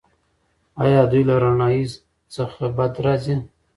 ایا 0.83 1.01
دوی 1.11 1.23
له 1.29 1.35
رڼایي 1.43 1.83
څخه 2.35 2.65
بدې 2.77 2.99
راځي؟ 3.05 3.35